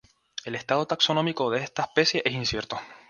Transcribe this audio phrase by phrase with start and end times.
[0.45, 2.79] El estado taxonómico de esta especie es incierto.